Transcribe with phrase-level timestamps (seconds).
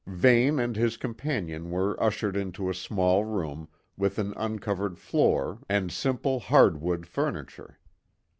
[0.07, 5.91] Vane and his companion were ushered into a small room with an uncovered floor and
[5.91, 7.77] simple, hardwood furniture.